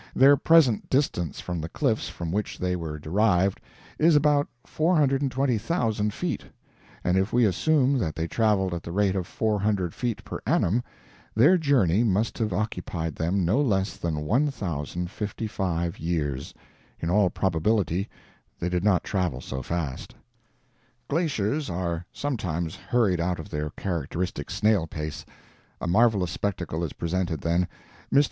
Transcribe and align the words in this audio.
Their 0.15 0.35
present 0.35 0.89
distance 0.89 1.39
from 1.39 1.61
the 1.61 1.69
cliffs 1.69 2.09
from 2.09 2.31
which 2.31 2.57
they 2.57 2.75
were 2.75 2.97
derived 2.97 3.61
is 3.99 4.15
about 4.15 4.47
420,000 4.65 6.11
feet, 6.11 6.43
and 7.03 7.17
if 7.19 7.31
we 7.31 7.45
assume 7.45 7.99
that 7.99 8.15
they 8.15 8.27
traveled 8.27 8.73
at 8.73 8.81
the 8.81 8.91
rate 8.91 9.15
of 9.15 9.27
400 9.27 9.93
feet 9.93 10.23
per 10.23 10.39
annum, 10.47 10.81
their 11.35 11.55
journey 11.55 12.03
must 12.03 12.39
have 12.39 12.51
occupied 12.51 13.13
them 13.13 13.45
no 13.45 13.61
less 13.61 13.95
than 13.95 14.25
1,055 14.25 15.99
years! 15.99 16.55
In 16.99 17.11
all 17.11 17.29
probability 17.29 18.09
they 18.59 18.69
did 18.69 18.83
not 18.83 19.03
travel 19.03 19.39
so 19.39 19.61
fast." 19.61 20.15
Glaciers 21.09 21.69
are 21.69 22.07
sometimes 22.11 22.75
hurried 22.75 23.19
out 23.19 23.37
of 23.37 23.51
their 23.51 23.69
characteristic 23.69 24.49
snail 24.49 24.87
pace. 24.87 25.27
A 25.79 25.85
marvelous 25.85 26.31
spectacle 26.31 26.83
is 26.83 26.93
presented 26.93 27.41
then. 27.41 27.67
Mr. 28.11 28.19